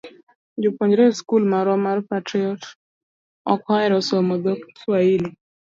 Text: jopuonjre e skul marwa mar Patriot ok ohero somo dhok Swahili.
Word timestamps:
jopuonjre 0.61 1.03
e 1.09 1.13
skul 1.19 1.43
marwa 1.51 1.75
mar 1.85 1.99
Patriot 2.09 2.63
ok 3.53 3.63
ohero 3.73 3.99
somo 4.09 4.35
dhok 4.43 4.61
Swahili. 4.81 5.29